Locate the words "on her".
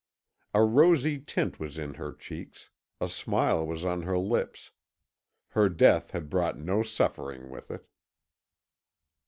3.85-4.17